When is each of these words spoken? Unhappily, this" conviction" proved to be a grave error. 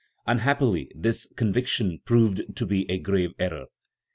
Unhappily, 0.25 0.91
this" 0.95 1.27
conviction" 1.37 1.99
proved 2.07 2.41
to 2.55 2.65
be 2.65 2.89
a 2.89 2.97
grave 2.97 3.35
error. 3.37 3.67